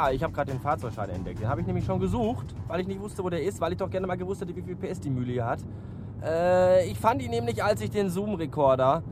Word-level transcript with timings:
Ja, 0.00 0.10
ich 0.10 0.22
habe 0.22 0.32
gerade 0.32 0.50
den 0.50 0.60
Fahrzeugschein 0.60 1.10
entdeckt. 1.10 1.40
Den 1.40 1.48
habe 1.48 1.60
ich 1.60 1.66
nämlich 1.66 1.84
schon 1.84 2.00
gesucht, 2.00 2.54
weil 2.68 2.80
ich 2.80 2.86
nicht 2.86 3.00
wusste, 3.02 3.22
wo 3.22 3.28
der 3.28 3.42
ist, 3.42 3.60
weil 3.60 3.72
ich 3.72 3.78
doch 3.78 3.90
gerne 3.90 4.06
mal 4.06 4.16
gewusst 4.16 4.40
hätte, 4.40 4.56
wie 4.56 4.62
viel 4.62 4.74
PS 4.74 4.98
die 5.00 5.10
Mühle 5.10 5.32
hier 5.32 5.44
hat. 5.44 5.58
Äh, 6.24 6.88
ich 6.90 6.98
fand 6.98 7.20
ihn 7.20 7.30
nämlich, 7.30 7.62
als 7.62 7.82
ich 7.82 7.90
den 7.90 8.08
Zoom-Rekorder 8.08 9.02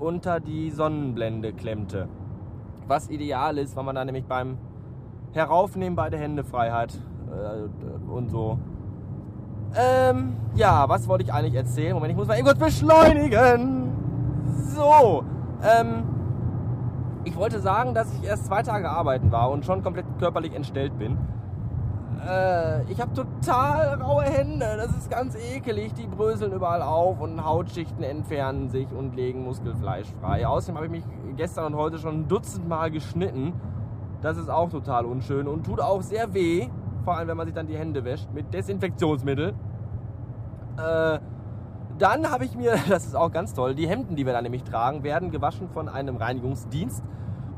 unter 0.00 0.40
die 0.40 0.72
Sonnenblende 0.72 1.52
klemmte. 1.52 2.08
Was 2.88 3.08
ideal 3.08 3.56
ist, 3.56 3.76
weil 3.76 3.84
man 3.84 3.94
da 3.94 4.04
nämlich 4.04 4.24
beim 4.24 4.58
Heraufnehmen 5.32 5.94
beide 5.94 6.18
Hände 6.18 6.42
frei 6.42 6.72
hat 6.72 6.92
äh, 7.30 8.10
und 8.10 8.28
so. 8.28 8.58
Ähm, 9.76 10.36
ja, 10.56 10.88
was 10.88 11.06
wollte 11.06 11.22
ich 11.22 11.32
eigentlich 11.32 11.54
erzählen? 11.54 11.94
Moment, 11.94 12.10
ich 12.10 12.16
muss 12.16 12.26
mal 12.26 12.36
eben 12.36 12.46
kurz 12.46 12.58
beschleunigen. 12.58 13.92
So, 14.74 15.22
ähm, 15.62 16.02
ich 17.24 17.36
wollte 17.36 17.60
sagen, 17.60 17.94
dass 17.94 18.12
ich 18.14 18.24
erst 18.24 18.46
zwei 18.46 18.62
Tage 18.62 18.90
arbeiten 18.90 19.30
war 19.32 19.50
und 19.50 19.64
schon 19.64 19.82
komplett 19.82 20.06
körperlich 20.18 20.54
entstellt 20.54 20.98
bin. 20.98 21.18
Äh, 22.26 22.84
ich 22.84 23.00
habe 23.00 23.12
total 23.14 24.00
raue 24.00 24.22
Hände. 24.24 24.66
Das 24.76 24.96
ist 24.96 25.10
ganz 25.10 25.34
ekelig. 25.34 25.94
Die 25.94 26.06
bröseln 26.06 26.52
überall 26.52 26.82
auf 26.82 27.20
und 27.20 27.44
Hautschichten 27.44 28.02
entfernen 28.02 28.68
sich 28.68 28.92
und 28.92 29.16
legen 29.16 29.44
Muskelfleisch 29.44 30.06
frei. 30.20 30.46
Außerdem 30.46 30.76
habe 30.76 30.86
ich 30.86 30.92
mich 30.92 31.04
gestern 31.36 31.66
und 31.72 31.76
heute 31.76 31.98
schon 31.98 32.20
ein 32.20 32.28
Dutzend 32.28 32.68
Mal 32.68 32.90
geschnitten. 32.90 33.52
Das 34.20 34.36
ist 34.36 34.48
auch 34.48 34.70
total 34.70 35.04
unschön 35.04 35.48
und 35.48 35.64
tut 35.64 35.80
auch 35.80 36.02
sehr 36.02 36.32
weh. 36.32 36.68
Vor 37.04 37.16
allem, 37.16 37.28
wenn 37.28 37.36
man 37.36 37.46
sich 37.46 37.54
dann 37.54 37.66
die 37.66 37.76
Hände 37.76 38.04
wäscht 38.04 38.28
mit 38.32 38.54
Desinfektionsmittel. 38.54 39.54
Äh, 40.78 41.18
dann 42.02 42.30
habe 42.30 42.44
ich 42.44 42.56
mir, 42.56 42.74
das 42.88 43.06
ist 43.06 43.14
auch 43.14 43.30
ganz 43.30 43.54
toll, 43.54 43.74
die 43.74 43.88
Hemden, 43.88 44.16
die 44.16 44.26
wir 44.26 44.32
da 44.32 44.42
nämlich 44.42 44.64
tragen, 44.64 45.04
werden 45.04 45.30
gewaschen 45.30 45.68
von 45.68 45.88
einem 45.88 46.16
Reinigungsdienst 46.16 47.02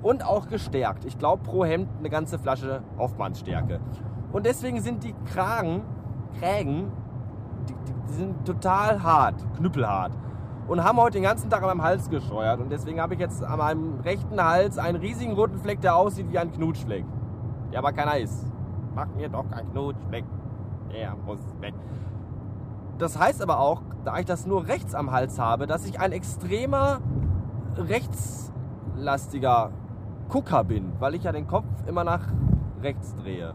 und 0.03 0.25
auch 0.25 0.49
gestärkt. 0.49 1.07
Ich 1.07 1.19
glaube 1.19 1.43
pro 1.43 1.65
Hemd 1.65 1.89
eine 1.99 2.11
ganze 2.11 2.39
Flasche 2.39 2.83
Hoffmannsstärke. 2.99 3.81
Und 4.33 4.45
deswegen 4.45 4.81
sind 4.81 5.03
die 5.03 5.15
Kragen, 5.33 5.83
Krägen, 6.39 6.93
die, 7.69 7.75
die, 7.75 8.13
sind 8.13 8.45
total 8.45 9.03
hart, 9.03 9.35
knüppelhart. 9.57 10.13
Und 10.67 10.83
haben 10.83 10.99
heute 10.99 11.19
den 11.19 11.25
ganzen 11.25 11.51
Tag 11.51 11.63
an 11.63 11.69
meinem 11.69 11.83
Hals 11.83 12.09
gescheuert. 12.09 12.59
Und 12.59 12.71
deswegen 12.71 13.01
habe 13.01 13.15
ich 13.15 13.21
jetzt 13.21 13.45
an 13.45 13.59
meinem 13.59 14.01
rechten 14.01 14.43
Hals 14.43 14.79
einen 14.79 14.97
riesigen 14.97 15.33
roten 15.35 15.59
Fleck, 15.59 15.81
der 15.81 15.95
aussieht 15.95 16.31
wie 16.31 16.39
ein 16.39 16.53
Knutschfleck. 16.53 17.05
Der 17.71 17.79
aber 17.81 17.93
keiner 17.93 18.19
ist. 18.19 18.47
Mach 18.95 19.09
mir 19.09 19.29
doch 19.29 19.49
kein 19.51 19.71
Knutschfleck. 19.73 20.25
Der 20.91 21.15
muss 21.27 21.41
weg. 21.61 21.75
Das 22.99 23.19
heißt 23.19 23.43
aber 23.43 23.59
auch, 23.61 23.83
da 24.05 24.19
ich 24.19 24.27
das 24.27 24.47
nur 24.47 24.67
rechts 24.67 24.95
am 24.95 25.11
Hals 25.11 25.39
habe, 25.39 25.67
dass 25.67 25.87
ich 25.87 26.01
ein 26.01 26.13
extremer 26.13 27.01
rechtslastiger 27.77 29.71
Gucker 30.29 30.65
bin, 30.65 30.93
weil 31.01 31.15
ich 31.15 31.25
ja 31.25 31.33
den 31.33 31.47
Kopf 31.47 31.67
immer 31.87 32.05
nach 32.05 32.23
rechts 32.83 33.15
drehe 33.17 33.55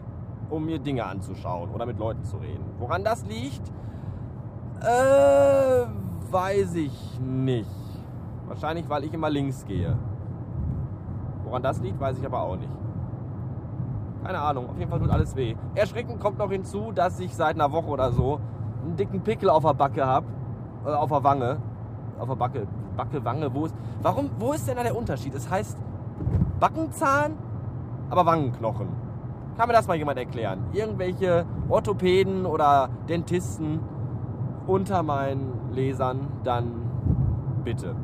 um 0.49 0.65
mir 0.65 0.79
Dinge 0.79 1.05
anzuschauen 1.05 1.69
oder 1.71 1.85
mit 1.85 1.99
Leuten 1.99 2.23
zu 2.23 2.37
reden. 2.37 2.63
Woran 2.77 3.03
das 3.03 3.25
liegt, 3.25 3.71
äh, 4.81 5.85
weiß 6.31 6.75
ich 6.75 7.19
nicht. 7.19 7.69
Wahrscheinlich, 8.47 8.89
weil 8.89 9.03
ich 9.03 9.13
immer 9.13 9.29
links 9.29 9.65
gehe. 9.65 9.97
Woran 11.43 11.61
das 11.61 11.79
liegt, 11.81 11.99
weiß 11.99 12.17
ich 12.17 12.25
aber 12.25 12.41
auch 12.41 12.55
nicht. 12.55 12.71
Keine 14.23 14.39
Ahnung, 14.39 14.69
auf 14.69 14.77
jeden 14.77 14.89
Fall 14.89 14.99
tut 14.99 15.09
alles 15.09 15.35
weh. 15.35 15.55
Erschreckend 15.75 16.19
kommt 16.19 16.39
noch 16.39 16.51
hinzu, 16.51 16.91
dass 16.91 17.19
ich 17.19 17.35
seit 17.35 17.55
einer 17.55 17.71
Woche 17.71 17.87
oder 17.87 18.11
so 18.11 18.39
einen 18.83 18.95
dicken 18.95 19.21
Pickel 19.21 19.49
auf 19.49 19.63
der 19.63 19.73
Backe 19.73 20.05
habe. 20.05 20.25
Äh, 20.85 20.89
auf 20.89 21.09
der 21.09 21.23
Wange. 21.23 21.57
Auf 22.19 22.27
der 22.27 22.35
Backe. 22.35 22.67
Backe, 22.95 23.23
Wange, 23.23 23.53
wo 23.53 23.65
ist. 23.65 23.75
Warum, 24.01 24.29
wo 24.39 24.53
ist 24.53 24.67
denn 24.67 24.75
da 24.75 24.83
der 24.83 24.95
Unterschied? 24.95 25.33
Es 25.33 25.49
heißt 25.49 25.77
Backenzahn, 26.59 27.37
aber 28.09 28.25
Wangenknochen. 28.25 28.87
Kann 29.57 29.67
mir 29.67 29.73
das 29.73 29.87
mal 29.87 29.97
jemand 29.97 30.17
erklären? 30.17 30.65
Irgendwelche 30.73 31.45
Orthopäden 31.69 32.45
oder 32.45 32.89
Dentisten 33.07 33.79
unter 34.67 35.03
meinen 35.03 35.71
Lesern, 35.71 36.27
dann 36.43 36.71
bitte. 37.63 37.95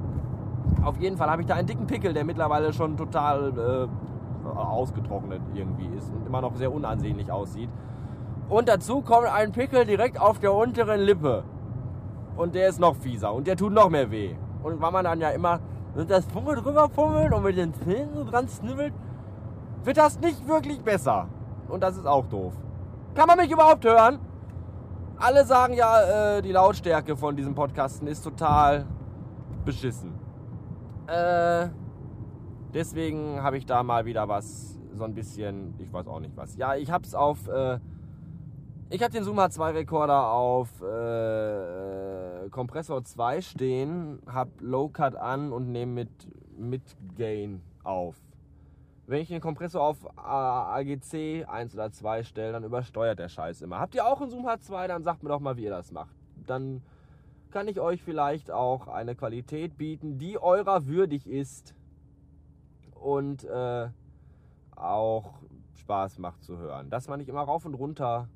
Auf 0.84 0.98
jeden 1.00 1.18
Fall 1.18 1.30
habe 1.30 1.42
ich 1.42 1.48
da 1.48 1.56
einen 1.56 1.68
dicken 1.68 1.88
Pickel, 1.88 2.14
der 2.14 2.26
mittlerweile 2.26 2.74
schon 2.74 2.98
total 2.98 3.88
äh, 4.46 4.48
ausgetrocknet 4.58 5.42
irgendwie 5.54 5.88
ist 5.98 6.12
und 6.14 6.26
immer 6.26 6.42
noch 6.42 6.56
sehr 6.56 6.74
unansehnlich 6.74 7.32
aussieht. 7.32 7.70
Und 8.50 8.70
dazu 8.70 9.02
kommt 9.02 9.28
ein 9.28 9.52
Pickel 9.52 9.86
direkt 9.86 10.20
auf 10.20 10.40
der 10.40 10.54
unteren 10.54 11.02
Lippe. 11.02 11.44
Und 12.38 12.54
der 12.54 12.70
ist 12.70 12.80
noch 12.80 12.96
fieser 12.96 13.34
und 13.34 13.48
der 13.48 13.56
tut 13.56 13.74
noch 13.74 13.90
mehr 13.90 14.12
weh. 14.12 14.36
Und 14.62 14.82
weil 14.82 14.92
man 14.92 15.06
dann 15.06 15.22
ja 15.22 15.30
immer 15.30 15.60
mit 15.96 16.10
das 16.10 16.26
Fummel 16.26 16.56
drüber 16.58 16.90
fummelt 16.90 17.34
und 17.34 17.44
mit 17.44 17.58
den 17.58 17.74
Zähnen 17.74 18.14
so 18.14 18.24
dran 18.24 18.48
snibbelt, 18.48 18.94
wird 19.84 19.98
das 19.98 20.20
nicht 20.20 20.48
wirklich 20.48 20.82
besser. 20.82 21.28
Und 21.70 21.82
das 21.82 21.98
ist 21.98 22.06
auch 22.06 22.26
doof. 22.28 22.54
Kann 23.14 23.28
man 23.28 23.38
mich 23.38 23.52
überhaupt 23.52 23.86
hören? 23.86 24.20
Alle 25.18 25.46
sagen 25.46 25.74
ja, 25.74 26.38
äh, 26.38 26.42
die 26.42 26.52
Lautstärke 26.52 27.16
von 27.16 27.38
diesem 27.38 27.56
Podcasten 27.56 28.08
ist 28.08 28.22
total 28.22 28.86
beschissen. 29.64 30.14
Äh, 31.08 31.70
deswegen 32.74 33.42
habe 33.42 33.58
ich 33.58 33.66
da 33.66 33.82
mal 33.84 34.06
wieder 34.06 34.28
was, 34.28 34.78
so 34.94 35.06
ein 35.06 35.14
bisschen, 35.14 35.76
ich 35.80 35.92
weiß 35.94 36.08
auch 36.08 36.20
nicht 36.20 36.36
was. 36.36 36.58
Ja, 36.58 36.76
ich 36.76 36.92
hab's 36.92 37.16
auf, 37.16 37.48
äh, 37.48 37.80
ich 38.90 39.02
habe 39.02 39.12
den 39.12 39.24
Zoom 39.24 39.40
H2 39.40 39.74
Rekorder 39.74 40.32
auf 40.32 40.70
äh, 40.82 42.50
Kompressor 42.50 43.04
2 43.04 43.42
stehen, 43.42 44.20
hab 44.28 44.50
Low 44.62 44.90
Cut 44.90 45.16
an 45.16 45.52
und 45.52 45.72
nehme 45.72 45.92
mit, 45.92 46.10
mit 46.58 46.84
Gain 47.18 47.62
auf. 47.84 48.16
Wenn 49.08 49.22
ich 49.22 49.28
den 49.28 49.42
Kompressor 49.42 49.82
auf 49.82 49.98
AGC 50.18 51.46
1 51.48 51.74
oder 51.74 51.92
2 51.92 52.24
stelle, 52.24 52.54
dann 52.54 52.64
übersteuert 52.64 53.20
der 53.20 53.30
Scheiß 53.30 53.62
immer. 53.62 53.80
Habt 53.80 53.96
ihr 53.96 54.06
auch 54.06 54.22
einen 54.22 54.30
Zoom 54.30 54.48
H2, 54.48 54.88
dann 54.88 55.04
sagt 55.04 55.24
mir 55.24 55.30
doch 55.30 55.40
mal, 55.40 55.58
wie 55.58 55.64
ihr 55.64 55.72
das 55.72 55.92
macht. 55.92 56.16
Dann 56.46 56.82
kann 57.52 57.68
ich 57.68 57.80
euch 57.80 58.04
vielleicht 58.04 58.52
auch 58.52 58.88
eine 58.88 59.16
Qualität 59.16 59.78
bieten, 59.78 60.18
die 60.20 60.38
eurer 60.38 60.86
würdig 60.86 61.28
ist 61.28 61.74
und 62.94 63.46
äh, 63.46 63.90
auch 64.76 65.34
Spaß 65.76 66.20
macht 66.20 66.44
zu 66.44 66.58
hören. 66.58 66.90
Dass 66.90 67.08
man 67.08 67.20
nicht 67.20 67.30
immer 67.30 67.42
rauf 67.42 67.66
und 67.66 67.76
runter 67.76 68.28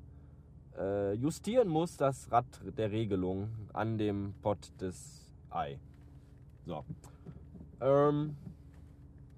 äh, 0.78 1.14
justieren 1.14 1.68
muss, 1.68 1.96
das 1.96 2.30
Rad 2.30 2.46
der 2.76 2.90
Regelung 2.90 3.48
an 3.72 3.98
dem 3.98 4.34
Pot 4.42 4.72
des 4.80 5.30
Ei. 5.50 5.78
So. 6.66 6.84
Ähm, 7.80 8.36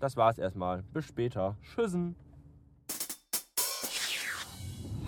das 0.01 0.17
war's 0.17 0.39
erstmal. 0.39 0.83
Bis 0.93 1.07
später. 1.07 1.57
Tschüssen. 1.63 2.17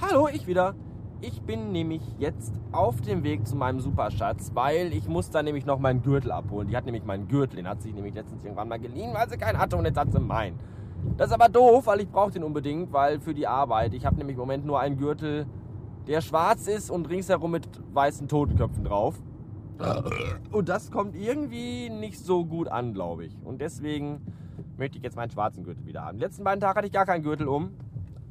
Hallo, 0.00 0.28
ich 0.28 0.46
wieder. 0.46 0.74
Ich 1.20 1.40
bin 1.42 1.72
nämlich 1.72 2.02
jetzt 2.18 2.52
auf 2.70 3.00
dem 3.00 3.24
Weg 3.24 3.46
zu 3.46 3.56
meinem 3.56 3.80
Superschatz, 3.80 4.50
weil 4.54 4.92
ich 4.92 5.08
muss 5.08 5.30
da 5.30 5.42
nämlich 5.42 5.64
noch 5.64 5.78
meinen 5.78 6.02
Gürtel 6.02 6.30
abholen. 6.30 6.68
Die 6.68 6.76
hat 6.76 6.84
nämlich 6.84 7.04
meinen 7.04 7.28
Gürtel, 7.28 7.56
den 7.56 7.66
hat 7.66 7.80
sich 7.80 7.94
nämlich 7.94 8.14
letztens 8.14 8.44
irgendwann 8.44 8.68
mal 8.68 8.78
geliehen, 8.78 9.14
weil 9.14 9.28
sie 9.28 9.38
keinen 9.38 9.58
hatte 9.58 9.76
und 9.76 9.86
jetzt 9.86 9.96
hat 9.96 10.12
sie 10.12 10.20
meinen. 10.20 10.58
Das 11.16 11.28
ist 11.28 11.32
aber 11.32 11.48
doof, 11.48 11.86
weil 11.86 12.00
ich 12.00 12.10
brauche 12.10 12.30
den 12.30 12.44
unbedingt, 12.44 12.92
weil 12.92 13.20
für 13.20 13.34
die 13.34 13.46
Arbeit, 13.46 13.94
ich 13.94 14.04
habe 14.04 14.16
nämlich 14.16 14.34
im 14.34 14.40
Moment 14.40 14.66
nur 14.66 14.80
einen 14.80 14.96
Gürtel, 14.96 15.46
der 16.06 16.20
schwarz 16.20 16.66
ist 16.66 16.90
und 16.90 17.08
ringsherum 17.08 17.50
mit 17.50 17.68
weißen 17.92 18.28
Totenköpfen 18.28 18.84
drauf. 18.84 19.14
Und 20.52 20.68
das 20.68 20.90
kommt 20.90 21.16
irgendwie 21.16 21.90
nicht 21.90 22.18
so 22.18 22.44
gut 22.44 22.68
an, 22.68 22.94
glaube 22.94 23.24
ich. 23.24 23.36
Und 23.44 23.60
deswegen 23.60 24.20
möchte 24.76 24.98
ich 24.98 25.04
jetzt 25.04 25.16
meinen 25.16 25.30
schwarzen 25.30 25.64
Gürtel 25.64 25.84
wieder 25.86 26.04
haben. 26.04 26.18
Die 26.18 26.24
letzten 26.24 26.44
beiden 26.44 26.60
Tage 26.60 26.76
hatte 26.76 26.86
ich 26.86 26.92
gar 26.92 27.06
keinen 27.06 27.22
Gürtel 27.22 27.48
um. 27.48 27.70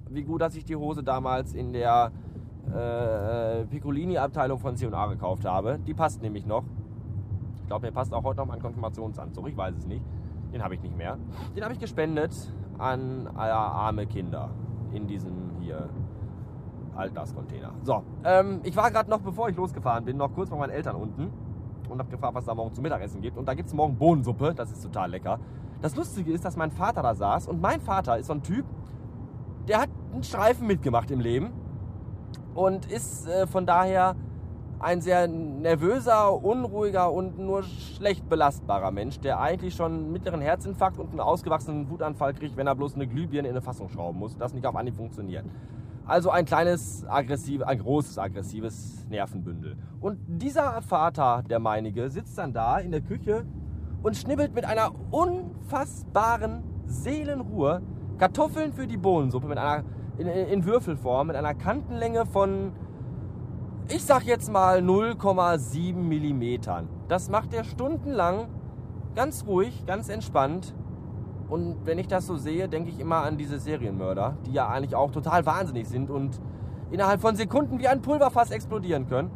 Wie 0.10 0.24
gut, 0.24 0.42
dass 0.42 0.56
ich 0.56 0.66
die 0.66 0.76
Hose 0.76 1.04
damals 1.04 1.54
in 1.54 1.74
der 1.74 2.12
äh, 2.68 3.66
Piccolini-Abteilung 3.66 4.60
von 4.60 4.76
C&A 4.76 5.08
gekauft 5.08 5.46
habe. 5.46 5.80
Die 5.86 5.94
passt 5.94 6.22
nämlich 6.22 6.46
noch. 6.46 6.64
Ich 7.56 7.68
glaube, 7.68 7.88
mir 7.88 7.92
passt 7.92 8.14
auch 8.14 8.24
heute 8.24 8.40
noch 8.40 8.48
mein 8.48 8.62
Konfirmationsanzug. 8.62 9.48
Ich 9.50 9.58
weiß 9.58 9.76
es 9.76 9.86
nicht. 9.86 10.04
Den 10.54 10.64
habe 10.64 10.76
ich 10.76 10.82
nicht 10.82 10.96
mehr. 10.96 11.18
Den 11.56 11.64
habe 11.64 11.74
ich 11.74 11.80
gespendet 11.80 12.32
an 12.78 13.28
äh, 13.36 13.40
arme 13.40 14.06
Kinder 14.06 14.50
in 14.94 15.08
diesen 15.08 15.58
hier 15.60 15.90
Altglascontainer. 16.96 17.74
So, 17.84 18.04
ähm, 18.24 18.62
ich 18.64 18.76
war 18.76 18.92
gerade 18.92 19.10
noch, 19.10 19.20
bevor 19.20 19.50
ich 19.50 19.56
losgefahren 19.56 20.06
bin, 20.06 20.18
noch 20.18 20.34
kurz 20.34 20.50
bei 20.50 20.58
meinen 20.58 20.72
Eltern 20.72 20.96
unten 20.96 21.32
und 21.90 22.00
habe 22.00 22.10
gefragt, 22.10 22.36
was 22.36 22.46
da 22.46 22.56
morgen 22.56 22.74
zum 22.74 22.84
Mittagessen 22.84 23.22
gibt. 23.22 23.38
Und 23.38 23.48
da 23.48 23.54
gibt 23.54 23.68
es 23.68 23.74
morgen 23.74 23.98
Bohnensuppe. 23.98 24.54
Das 24.54 24.72
ist 24.72 24.82
total 24.82 25.12
lecker. 25.12 25.40
Das 25.82 25.96
Lustige 25.96 26.32
ist, 26.32 26.46
dass 26.46 26.56
mein 26.56 26.72
Vater 26.72 27.02
da 27.02 27.14
saß 27.14 27.48
und 27.48 27.62
mein 27.62 27.82
Vater 27.82 28.18
ist 28.18 28.28
so 28.28 28.34
ein 28.34 28.44
Typ, 28.44 28.66
der 29.68 29.82
hat 29.82 29.90
einen 30.14 30.24
Streifen 30.24 30.68
mitgemacht 30.68 31.12
im 31.12 31.20
Leben 31.20 31.52
und 32.56 32.86
ist 32.92 33.28
äh, 33.28 33.48
von 33.48 33.66
daher 33.66 34.16
ein 34.80 35.02
sehr 35.02 35.28
nervöser, 35.28 36.44
unruhiger 36.44 37.12
und 37.12 37.40
nur 37.40 37.64
schlecht 37.64 38.28
belastbarer 38.28 38.92
Mensch, 38.92 39.20
der 39.20 39.40
eigentlich 39.40 39.76
schon 39.76 39.94
einen 39.94 40.12
mittleren 40.12 40.42
Herzinfarkt 40.42 41.00
und 41.00 41.12
einen 41.12 41.22
ausgewachsenen 41.22 41.90
Wutanfall 41.90 42.34
kriegt, 42.34 42.58
wenn 42.58 42.68
er 42.68 42.76
bloß 42.76 42.96
eine 42.96 43.08
Glühbirne 43.08 43.48
in 43.48 43.54
eine 43.54 43.62
Fassung 43.62 43.88
schrauben 43.90 44.20
muss. 44.20 44.38
Das 44.38 44.54
nicht 44.54 44.66
auf 44.66 44.76
Anhieb 44.76 44.96
funktioniert. 44.96 45.46
Also 46.06 46.30
ein 46.30 46.46
kleines, 46.46 47.06
aggressives, 47.08 47.66
ein 47.66 47.80
großes, 47.80 48.18
aggressives 48.18 49.06
Nervenbündel. 49.10 49.78
Und 50.02 50.20
dieser 50.28 50.82
Vater, 50.82 51.44
der 51.50 51.60
meinige, 51.60 52.10
sitzt 52.10 52.38
dann 52.38 52.54
da 52.54 52.80
in 52.80 52.92
der 52.92 53.02
Küche 53.02 53.46
und 54.02 54.18
schnibbelt 54.18 54.54
mit 54.54 54.66
einer 54.66 54.92
unfassbaren 55.12 56.64
Seelenruhe 56.86 57.82
Kartoffeln 58.18 58.74
für 58.74 58.86
die 58.86 58.98
Bohnensuppe 58.98 59.48
mit 59.48 59.58
einer 59.58 59.84
in, 60.18 60.28
in 60.28 60.66
Würfelform 60.66 61.28
mit 61.28 61.36
einer 61.36 61.54
Kantenlänge 61.54 62.26
von, 62.26 62.74
ich 63.90 64.04
sag 64.04 64.24
jetzt 64.24 64.52
mal 64.52 64.80
0,7 64.80 65.94
Millimetern. 65.94 66.88
Das 67.08 67.30
macht 67.30 67.54
er 67.54 67.64
stundenlang, 67.64 68.48
ganz 69.16 69.46
ruhig, 69.46 69.86
ganz 69.86 70.10
entspannt. 70.10 70.76
Und 71.54 71.86
wenn 71.86 72.00
ich 72.00 72.08
das 72.08 72.26
so 72.26 72.36
sehe, 72.36 72.68
denke 72.68 72.90
ich 72.90 73.00
immer 73.00 73.18
an 73.18 73.38
diese 73.38 73.60
Serienmörder, 73.60 74.38
die 74.44 74.54
ja 74.54 74.70
eigentlich 74.70 74.96
auch 74.96 75.12
total 75.12 75.46
wahnsinnig 75.46 75.88
sind 75.88 76.10
und 76.10 76.42
innerhalb 76.90 77.22
von 77.22 77.36
Sekunden 77.36 77.78
wie 77.78 77.88
ein 77.88 78.02
Pulverfass 78.02 78.50
explodieren 78.50 79.08
können. 79.08 79.30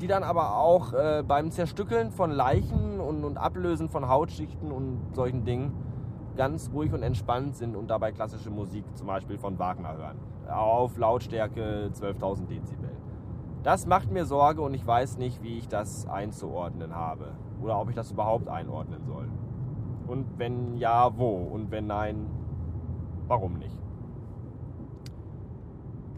Die 0.00 0.06
dann 0.06 0.22
aber 0.22 0.56
auch 0.56 0.94
äh, 0.94 1.22
beim 1.22 1.50
Zerstückeln 1.50 2.12
von 2.12 2.30
Leichen 2.30 2.98
und, 2.98 3.24
und 3.24 3.36
Ablösen 3.36 3.90
von 3.90 4.08
Hautschichten 4.08 4.72
und 4.72 5.02
solchen 5.12 5.44
Dingen 5.44 5.74
ganz 6.38 6.70
ruhig 6.72 6.94
und 6.94 7.02
entspannt 7.02 7.56
sind 7.56 7.76
und 7.76 7.88
dabei 7.88 8.10
klassische 8.12 8.48
Musik 8.48 8.86
zum 8.94 9.06
Beispiel 9.06 9.36
von 9.36 9.58
Wagner 9.58 9.98
hören. 9.98 10.16
Auf 10.50 10.96
Lautstärke 10.96 11.90
12.000 11.92 12.46
Dezibel. 12.46 12.88
Das 13.62 13.84
macht 13.84 14.10
mir 14.10 14.24
Sorge 14.24 14.62
und 14.62 14.72
ich 14.72 14.86
weiß 14.86 15.18
nicht, 15.18 15.42
wie 15.42 15.58
ich 15.58 15.68
das 15.68 16.08
einzuordnen 16.08 16.96
habe. 16.96 17.32
Oder 17.62 17.78
ob 17.78 17.90
ich 17.90 17.96
das 17.96 18.10
überhaupt 18.10 18.48
einordnen 18.48 19.04
soll. 19.04 19.28
Und 20.10 20.26
wenn 20.38 20.76
ja, 20.76 21.08
wo? 21.16 21.36
Und 21.52 21.70
wenn 21.70 21.86
nein, 21.86 22.26
warum 23.28 23.58
nicht? 23.58 23.78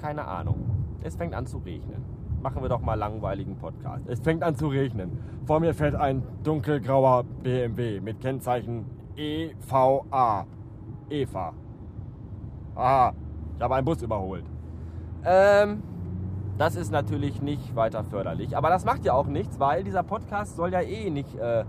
Keine 0.01 0.27
Ahnung. 0.27 0.65
Es 1.03 1.15
fängt 1.15 1.35
an 1.35 1.45
zu 1.45 1.59
regnen. 1.59 2.03
Machen 2.43 2.63
wir 2.63 2.71
doch 2.71 2.81
mal 2.81 2.95
langweiligen 2.95 3.57
Podcast. 3.57 4.09
Es 4.09 4.21
fängt 4.21 4.43
an 4.43 4.57
zu 4.57 4.69
regnen. 4.69 5.19
Vor 5.45 5.61
mir 5.61 5.75
fährt 5.75 5.95
ein 5.95 6.23
dunkelgrauer 6.43 7.25
BMW 7.43 8.01
mit 8.01 8.19
Kennzeichen 8.23 8.87
EVA. 9.15 10.47
Eva. 11.11 11.53
Aha, 12.75 13.13
ich 13.57 13.63
habe 13.63 13.75
einen 13.75 13.85
Bus 13.85 14.01
überholt. 14.01 14.47
Ähm, 15.23 15.83
das 16.57 16.77
ist 16.77 16.93
natürlich 16.93 17.43
nicht 17.43 17.77
weiter 17.77 18.05
förderlich. 18.05 18.57
Aber 18.57 18.71
das 18.71 18.87
macht 18.87 19.05
ja 19.05 19.13
auch 19.13 19.27
nichts, 19.27 19.61
weil 19.61 19.85
dieser 19.85 20.03
Podcast 20.03 20.57
soll 20.57 20.73
ja 20.73 20.81
eh 20.81 21.11
nicht 21.11 21.35
äh, 21.35 21.67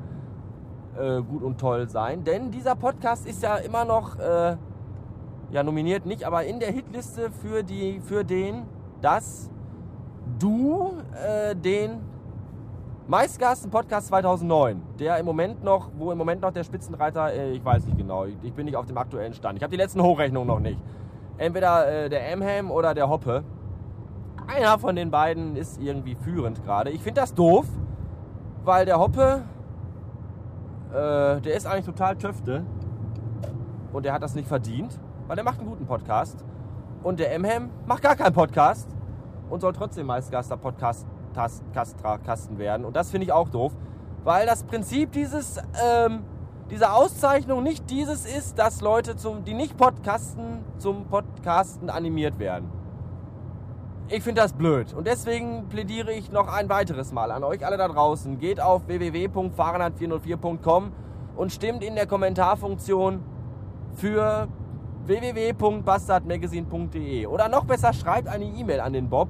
äh, 1.00 1.22
gut 1.22 1.44
und 1.44 1.60
toll 1.60 1.90
sein. 1.90 2.24
Denn 2.24 2.52
dieser 2.52 2.76
Podcast 2.76 3.28
ist 3.28 3.44
ja 3.44 3.56
immer 3.58 3.86
noch, 3.86 4.20
äh, 4.20 4.56
ja 5.52 5.64
nominiert 5.64 6.06
nicht, 6.06 6.24
aber 6.24 6.44
in 6.44 6.60
der 6.60 6.72
Hitliste 6.72 7.32
für, 7.32 7.64
die, 7.64 8.00
für 8.00 8.24
den, 8.24 8.64
dass 9.02 9.50
du 10.40 10.94
äh, 11.26 11.56
den 11.56 12.02
Meistgasten 13.06 13.70
Podcast 13.70 14.08
2009, 14.08 14.82
der 14.98 15.18
im 15.18 15.26
Moment 15.26 15.62
noch, 15.62 15.90
wo 15.98 16.12
im 16.12 16.18
Moment 16.18 16.42
noch 16.42 16.52
der 16.52 16.64
Spitzenreiter, 16.64 17.34
äh, 17.34 17.52
ich 17.52 17.64
weiß 17.64 17.86
nicht 17.86 17.98
genau, 17.98 18.26
ich 18.26 18.54
bin 18.54 18.66
nicht 18.66 18.78
auf 18.78 18.86
dem 18.86 18.98
aktuellen 18.98 19.34
Stand. 19.34 19.58
Ich 19.58 19.64
habe 19.64 19.72
die 19.72 19.78
letzten 19.78 20.02
Hochrechnungen 20.02 20.48
noch 20.48 20.62
nicht. 20.62 20.80
Entweder 21.38 22.06
äh, 22.06 22.10
der 22.10 22.32
Amham 22.32 22.72
oder 22.72 22.94
der 22.94 23.10
Hoppe. 23.10 23.44
Einer 24.48 24.80
von 24.80 24.96
den 24.96 25.12
beiden 25.12 25.56
ist 25.58 25.82
irgendwie 25.82 26.16
führend 26.16 26.64
gerade. 26.64 26.92
Ich 26.92 27.02
finde 27.02 27.20
das 27.22 27.34
doof, 27.34 27.66
weil 28.64 28.86
der 28.86 29.00
Hoppe, 29.00 29.42
äh, 30.94 31.42
der 31.42 31.56
ist 31.56 31.66
eigentlich 31.66 31.86
total 31.86 32.16
Töfte 32.16 32.64
und 33.92 34.06
der 34.06 34.14
hat 34.14 34.22
das 34.22 34.36
nicht 34.36 34.48
verdient, 34.48 35.00
weil 35.28 35.38
er 35.38 35.44
macht 35.44 35.60
einen 35.60 35.70
guten 35.70 35.86
Podcast. 35.86 36.44
Und 37.02 37.20
der 37.20 37.36
Amham 37.36 37.70
macht 37.86 38.04
gar 38.04 38.16
keinen 38.16 38.34
Podcast 38.34 38.88
und 39.50 39.60
soll 39.60 39.74
trotzdem 39.74 40.06
Meistgaster 40.06 40.56
Podcast 40.56 41.06
Kasten 41.34 42.58
werden. 42.60 42.86
Und 42.86 42.96
das 42.96 43.10
finde 43.10 43.26
ich 43.26 43.32
auch 43.32 43.50
doof, 43.50 43.74
weil 44.24 44.46
das 44.46 44.64
Prinzip 44.64 45.12
dieses, 45.12 45.58
ähm, 45.84 46.24
dieser 46.70 46.94
Auszeichnung 46.94 47.64
nicht 47.64 47.90
dieses 47.90 48.26
ist, 48.26 48.60
dass 48.60 48.82
Leute, 48.82 49.16
zum, 49.16 49.44
die 49.44 49.56
nicht 49.56 49.76
podcasten, 49.76 50.60
zum 50.78 51.06
Podcasten 51.06 51.90
animiert 51.90 52.38
werden. 52.38 52.70
Ich 54.10 54.24
finde 54.24 54.42
das 54.42 54.52
blöd 54.54 54.94
und 54.94 55.08
deswegen 55.08 55.70
plädiere 55.70 56.14
ich 56.14 56.32
noch 56.32 56.48
ein 56.48 56.70
weiteres 56.70 57.12
Mal 57.14 57.32
an 57.32 57.44
euch 57.44 57.66
alle 57.66 57.78
da 57.78 57.88
draußen. 57.88 58.38
Geht 58.38 58.62
auf 58.62 58.88
www.fahrenheit404.com 58.88 60.92
und 61.36 61.52
stimmt 61.52 61.84
in 61.84 61.96
der 61.96 62.06
Kommentarfunktion 62.06 63.24
für 63.96 64.48
www.bastardmagazine.de 65.06 67.26
oder 67.26 67.50
noch 67.50 67.66
besser 67.66 67.92
schreibt 67.94 68.28
eine 68.28 68.46
E-Mail 68.46 68.82
an 68.82 68.94
den 68.94 69.10
Bob 69.10 69.30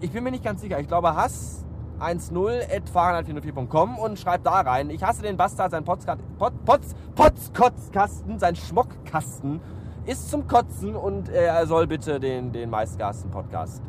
ich 0.00 0.12
bin 0.12 0.24
mir 0.24 0.30
nicht 0.30 0.44
ganz 0.44 0.62
sicher. 0.62 0.80
Ich 0.80 0.88
glaube, 0.88 1.14
Hass 1.14 1.64
10.fahrenheit404.com 2.00 3.98
und 3.98 4.18
schreibt 4.18 4.46
da 4.46 4.62
rein. 4.62 4.88
Ich 4.90 5.02
hasse 5.02 5.22
den 5.22 5.36
Bastard, 5.36 5.72
sein 5.72 5.84
Potzkasten, 5.84 6.24
Potz, 6.38 6.94
Potzkotzkasten, 7.14 8.38
sein 8.38 8.56
Schmockkasten 8.56 9.60
ist 10.06 10.30
zum 10.30 10.46
Kotzen 10.46 10.96
und 10.96 11.28
er 11.28 11.66
soll 11.66 11.86
bitte 11.86 12.18
den, 12.18 12.52
den 12.52 12.70
Meistgasten-Podcast 12.70 13.79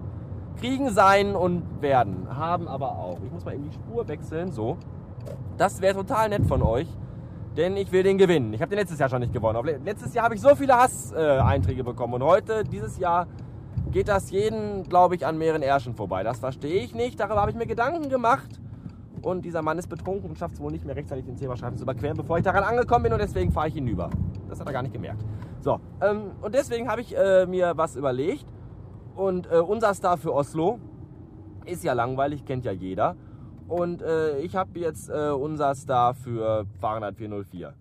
kriegen, 0.61 0.91
sein 0.91 1.35
und 1.35 1.81
werden. 1.81 2.27
Haben 2.29 2.67
aber 2.67 2.91
auch. 2.91 3.17
Ich 3.25 3.31
muss 3.31 3.43
mal 3.43 3.55
eben 3.55 3.69
die 3.69 3.73
Spur 3.73 4.07
wechseln. 4.07 4.51
So. 4.51 4.77
Das 5.57 5.81
wäre 5.81 5.95
total 5.95 6.29
nett 6.29 6.45
von 6.45 6.61
euch. 6.61 6.87
Denn 7.57 7.75
ich 7.75 7.91
will 7.91 8.03
den 8.03 8.17
gewinnen. 8.17 8.53
Ich 8.53 8.61
habe 8.61 8.69
den 8.69 8.79
letztes 8.79 8.99
Jahr 8.99 9.09
schon 9.09 9.19
nicht 9.19 9.33
gewonnen. 9.33 9.61
Letztes 9.83 10.13
Jahr 10.13 10.25
habe 10.25 10.35
ich 10.35 10.41
so 10.41 10.55
viele 10.55 10.73
Hass-Einträge 10.73 11.83
bekommen. 11.83 12.13
Und 12.13 12.23
heute, 12.23 12.63
dieses 12.63 12.97
Jahr, 12.97 13.27
geht 13.91 14.07
das 14.07 14.31
jeden, 14.31 14.87
glaube 14.87 15.15
ich, 15.15 15.25
an 15.25 15.37
mehreren 15.37 15.61
Ärschen 15.61 15.93
vorbei. 15.95 16.23
Das 16.23 16.39
verstehe 16.39 16.81
ich 16.81 16.95
nicht. 16.95 17.19
Darüber 17.19 17.41
habe 17.41 17.51
ich 17.51 17.57
mir 17.57 17.65
Gedanken 17.65 18.07
gemacht. 18.07 18.61
Und 19.21 19.43
dieser 19.43 19.61
Mann 19.61 19.77
ist 19.77 19.87
betrunken 19.87 20.29
und 20.29 20.37
schafft 20.37 20.55
es 20.55 20.61
wohl 20.61 20.71
nicht 20.71 20.85
mehr 20.85 20.95
rechtzeitig 20.95 21.25
den 21.25 21.37
Zebrastreifen 21.37 21.77
zu 21.77 21.83
überqueren, 21.83 22.17
bevor 22.17 22.37
ich 22.37 22.43
daran 22.43 22.63
angekommen 22.63 23.03
bin. 23.03 23.13
Und 23.13 23.21
deswegen 23.21 23.51
fahre 23.51 23.67
ich 23.67 23.73
hinüber. 23.73 24.09
Das 24.47 24.59
hat 24.59 24.67
er 24.67 24.73
gar 24.73 24.81
nicht 24.81 24.93
gemerkt. 24.93 25.23
So, 25.59 25.79
ähm, 26.01 26.31
und 26.41 26.55
deswegen 26.55 26.87
habe 26.89 27.01
ich 27.01 27.15
äh, 27.15 27.45
mir 27.45 27.73
was 27.75 27.95
überlegt. 27.95 28.45
Und 29.15 29.51
äh, 29.51 29.57
unser 29.57 29.93
Star 29.93 30.17
für 30.17 30.33
Oslo 30.33 30.79
ist 31.65 31.83
ja 31.83 31.93
langweilig, 31.93 32.45
kennt 32.45 32.65
ja 32.65 32.71
jeder. 32.71 33.15
Und 33.67 34.01
äh, 34.01 34.39
ich 34.39 34.55
habe 34.55 34.79
jetzt 34.79 35.09
äh, 35.09 35.29
unser 35.29 35.75
Star 35.75 36.13
für 36.13 36.65
Fahrenheit 36.79 37.15
404 37.15 37.73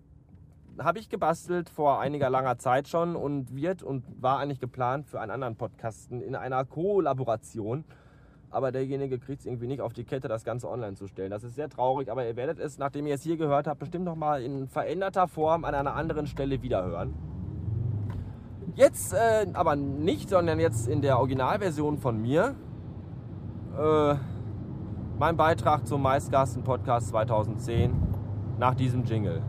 habe 0.79 0.99
ich 0.99 1.09
gebastelt 1.09 1.69
vor 1.69 1.99
einiger 1.99 2.29
langer 2.29 2.57
Zeit 2.57 2.87
schon 2.87 3.15
und 3.15 3.55
wird 3.55 3.83
und 3.83 4.03
war 4.21 4.39
eigentlich 4.39 4.59
geplant 4.59 5.07
für 5.07 5.19
einen 5.19 5.31
anderen 5.31 5.55
Podcasten 5.55 6.21
in 6.21 6.35
einer 6.35 6.65
Kollaboration. 6.65 7.83
Aber 8.49 8.71
derjenige 8.71 9.17
kriegt 9.17 9.41
es 9.41 9.45
irgendwie 9.45 9.67
nicht 9.67 9.81
auf 9.81 9.93
die 9.93 10.03
Kette, 10.03 10.27
das 10.27 10.43
Ganze 10.43 10.69
online 10.69 10.95
zu 10.95 11.07
stellen. 11.07 11.31
Das 11.31 11.43
ist 11.43 11.55
sehr 11.55 11.69
traurig, 11.69 12.11
aber 12.11 12.27
ihr 12.27 12.35
werdet 12.35 12.59
es, 12.59 12.77
nachdem 12.77 13.07
ihr 13.07 13.15
es 13.15 13.23
hier 13.23 13.37
gehört 13.37 13.67
habt, 13.67 13.79
bestimmt 13.79 14.05
nochmal 14.05 14.43
in 14.43 14.67
veränderter 14.67 15.27
Form 15.27 15.63
an 15.63 15.73
einer 15.73 15.95
anderen 15.95 16.27
Stelle 16.27 16.61
wiederhören. 16.61 17.30
Jetzt 18.75 19.13
äh, 19.13 19.47
aber 19.53 19.75
nicht, 19.75 20.29
sondern 20.29 20.59
jetzt 20.59 20.87
in 20.87 21.01
der 21.01 21.17
Originalversion 21.17 21.97
von 21.97 22.21
mir. 22.21 22.55
Äh, 23.77 24.15
mein 25.19 25.35
Beitrag 25.35 25.85
zum 25.85 26.01
Meistgasten 26.01 26.63
Podcast 26.63 27.09
2010 27.09 27.93
nach 28.57 28.73
diesem 28.73 29.03
Jingle. 29.03 29.41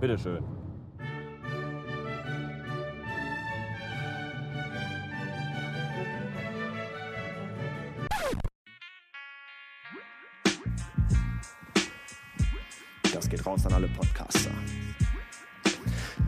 Bitteschön. 0.00 0.44
Das 13.12 13.28
geht 13.28 13.46
raus 13.46 13.64
an 13.64 13.74
alle 13.74 13.88
Podcaster 13.88 14.50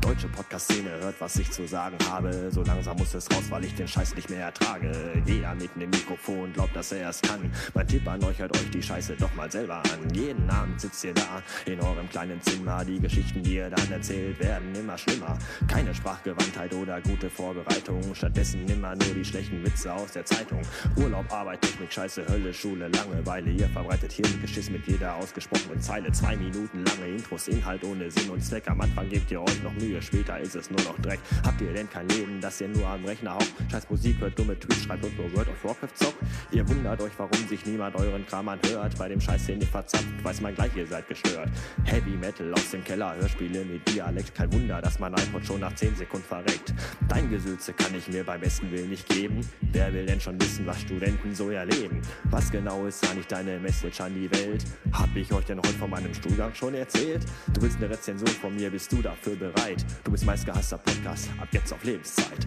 deutsche 0.06 0.28
Podcast-Szene 0.28 0.90
hört, 1.00 1.20
was 1.20 1.34
ich 1.36 1.50
zu 1.50 1.66
sagen 1.66 1.96
habe. 2.08 2.48
So 2.52 2.62
langsam 2.62 2.96
muss 2.96 3.12
es 3.14 3.28
raus, 3.32 3.42
weil 3.48 3.64
ich 3.64 3.74
den 3.74 3.88
Scheiß 3.88 4.14
nicht 4.14 4.30
mehr 4.30 4.44
ertrage. 4.44 4.92
Jeder 5.26 5.52
neben 5.56 5.80
dem 5.80 5.90
Mikrofon 5.90 6.52
glaubt, 6.52 6.76
dass 6.76 6.92
er 6.92 7.10
es 7.10 7.20
kann. 7.20 7.50
Mein 7.74 7.88
Tipp 7.88 8.06
an 8.06 8.22
euch, 8.22 8.38
hört 8.38 8.56
euch 8.56 8.70
die 8.70 8.82
Scheiße 8.82 9.16
doch 9.16 9.34
mal 9.34 9.50
selber 9.50 9.78
an. 9.78 10.14
Jeden 10.14 10.48
Abend 10.48 10.80
sitzt 10.80 11.02
ihr 11.02 11.12
da 11.12 11.42
in 11.64 11.80
eurem 11.80 12.08
kleinen 12.08 12.40
Zimmer. 12.40 12.84
Die 12.84 13.00
Geschichten, 13.00 13.42
die 13.42 13.56
ihr 13.56 13.68
dann 13.68 13.90
erzählt, 13.90 14.38
werden 14.38 14.72
immer 14.76 14.96
schlimmer. 14.96 15.36
Keine 15.66 15.92
Sprachgewandtheit 15.92 16.72
oder 16.74 17.00
gute 17.00 17.28
Vorbereitung. 17.28 18.14
Stattdessen 18.14 18.64
immer 18.68 18.94
nur 18.94 19.12
die 19.12 19.24
schlechten 19.24 19.64
Witze 19.64 19.92
aus 19.92 20.12
der 20.12 20.24
Zeitung. 20.24 20.62
Urlaub, 20.96 21.32
Arbeit, 21.32 21.62
Technik, 21.62 21.92
Scheiße, 21.92 22.24
Hölle, 22.28 22.54
Schule, 22.54 22.86
Langeweile. 22.88 23.50
Ihr 23.50 23.68
verbreitet 23.68 24.12
Hirngeschiss 24.12 24.70
mit 24.70 24.86
jeder 24.86 25.16
ausgesprochenen 25.16 25.80
Zeile. 25.80 26.12
Zwei 26.12 26.36
Minuten 26.36 26.84
lange 26.84 27.08
Intros, 27.08 27.48
Inhalt 27.48 27.82
ohne 27.82 28.08
Sinn 28.08 28.30
und 28.30 28.40
Zweck. 28.44 28.68
Am 28.68 28.80
Anfang 28.80 29.08
gebt 29.08 29.32
ihr 29.32 29.42
euch 29.42 29.62
noch 29.64 29.72
Mühe 29.72 29.95
Mühe, 29.96 30.02
später 30.02 30.38
ist 30.40 30.54
es 30.56 30.70
nur 30.70 30.80
noch 30.82 30.98
Dreck. 31.00 31.20
Habt 31.44 31.60
ihr 31.60 31.72
denn 31.72 31.88
kein 31.88 32.08
Leben, 32.08 32.40
dass 32.40 32.60
ihr 32.60 32.68
nur 32.68 32.86
am 32.86 33.04
Rechner 33.04 33.34
haucht? 33.34 33.52
Scheiß 33.70 33.88
Musik 33.90 34.20
hört, 34.20 34.38
dumme 34.38 34.58
Tweets 34.58 34.84
schreibt 34.84 35.04
und 35.04 35.16
nur 35.16 35.32
World 35.34 35.48
of 35.48 35.64
Warcraft 35.64 35.94
zockt? 35.94 36.16
Ihr 36.52 36.68
wundert 36.68 37.00
euch, 37.00 37.12
warum 37.16 37.48
sich 37.48 37.64
niemand 37.66 37.96
euren 37.96 38.26
Kram 38.26 38.48
anhört. 38.48 38.96
Bei 38.98 39.08
dem 39.08 39.20
Scheiß, 39.20 39.46
den 39.46 39.60
ihr 39.60 39.66
verzapft, 39.66 40.06
weiß 40.22 40.40
man 40.40 40.54
gleich, 40.54 40.74
ihr 40.76 40.86
seid 40.86 41.08
gestört. 41.08 41.48
Heavy 41.84 42.10
Metal 42.10 42.52
aus 42.52 42.70
dem 42.70 42.84
Keller, 42.84 43.14
Hörspiele 43.16 43.64
mit 43.64 43.88
Dialekt. 43.88 44.34
Kein 44.34 44.52
Wunder, 44.52 44.80
dass 44.82 44.98
mein 44.98 45.12
iPod 45.14 45.44
schon 45.46 45.60
nach 45.60 45.74
10 45.74 45.96
Sekunden 45.96 46.26
verreckt. 46.26 46.74
Dein 47.08 47.30
Gesülze 47.30 47.72
kann 47.72 47.94
ich 47.94 48.08
mir 48.08 48.24
beim 48.24 48.40
besten 48.40 48.70
Willen 48.70 48.90
nicht 48.90 49.08
geben. 49.08 49.40
Wer 49.72 49.92
will 49.92 50.06
denn 50.06 50.20
schon 50.20 50.40
wissen, 50.40 50.66
was 50.66 50.80
Studenten 50.80 51.34
so 51.34 51.50
erleben? 51.50 52.00
Was 52.24 52.50
genau 52.50 52.86
ist 52.86 53.08
eigentlich 53.08 53.26
deine 53.26 53.58
Message 53.58 54.00
an 54.00 54.14
die 54.14 54.30
Welt? 54.30 54.64
Hab 54.92 55.14
ich 55.14 55.32
euch 55.32 55.44
denn 55.44 55.58
heute 55.58 55.68
von 55.74 55.90
meinem 55.90 56.12
Stuhlgang 56.12 56.54
schon 56.54 56.74
erzählt? 56.74 57.24
Du 57.54 57.62
willst 57.62 57.78
eine 57.78 57.90
Rezension 57.90 58.28
von 58.28 58.54
mir, 58.54 58.70
bist 58.70 58.92
du 58.92 59.00
dafür 59.00 59.36
bereit? 59.36 59.85
Du 60.04 60.10
bist 60.10 60.24
meist 60.24 60.46
gehasster 60.46 60.78
Podcast, 60.78 61.28
ab 61.40 61.48
jetzt 61.52 61.72
auf 61.72 61.82
Lebenszeit. 61.84 62.46